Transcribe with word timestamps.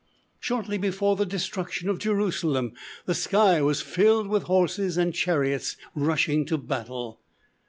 Shortly 0.39 0.79
before 0.79 1.15
the 1.15 1.27
destruction 1.27 1.87
of 1.87 1.99
Jerusalem, 1.99 2.73
the 3.05 3.13
sky 3.13 3.61
was 3.61 3.83
filled 3.83 4.25
with 4.29 4.45
horses 4.49 4.97
and 4.97 5.13
chariots, 5.13 5.77
rushing 5.93 6.43
to 6.47 6.57
battle. 6.57 7.21